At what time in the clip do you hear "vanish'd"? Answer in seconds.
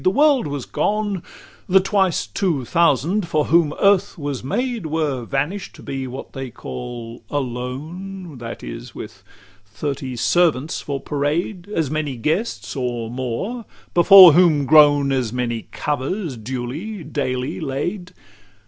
5.25-5.75